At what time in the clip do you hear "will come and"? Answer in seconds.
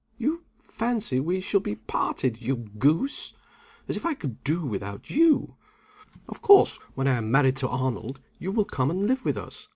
8.51-9.05